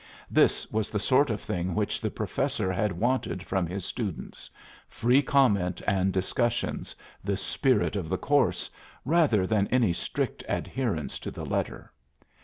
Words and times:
This 0.31 0.67
was 0.71 0.89
the 0.89 0.97
sort 0.97 1.29
of 1.29 1.39
thing 1.39 1.75
which 1.75 2.01
the 2.01 2.09
Professor 2.09 2.73
had 2.73 2.91
wanted 2.93 3.43
from 3.43 3.67
his 3.67 3.85
students: 3.85 4.49
free 4.89 5.21
comment 5.21 5.79
and 5.85 6.11
discussions, 6.11 6.95
the 7.23 7.37
spirit 7.37 7.95
of 7.95 8.09
the 8.09 8.17
course, 8.17 8.67
rather 9.05 9.45
than 9.45 9.67
any 9.67 9.93
strict 9.93 10.43
adherence 10.49 11.19
to 11.19 11.29
the 11.29 11.45
letter. 11.45 11.91